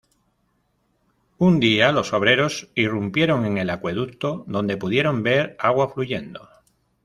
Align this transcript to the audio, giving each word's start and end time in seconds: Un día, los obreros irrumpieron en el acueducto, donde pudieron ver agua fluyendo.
Un 1.37 1.59
día, 1.59 1.91
los 1.91 2.11
obreros 2.13 2.71
irrumpieron 2.73 3.45
en 3.45 3.59
el 3.59 3.69
acueducto, 3.69 4.45
donde 4.47 4.75
pudieron 4.75 5.21
ver 5.21 5.55
agua 5.59 5.89
fluyendo. 5.93 6.49